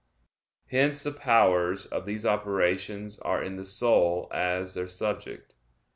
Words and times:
Hence 0.71 1.03
the 1.03 1.11
powers 1.11 1.85
of 1.85 2.07
these 2.07 2.25
operations 2.25 3.19
are 3.19 3.39
in 3.43 3.55
the 3.57 3.63
soul 3.63 4.29
as 4.33 4.73
their 4.73 4.87
subject. 4.87 5.53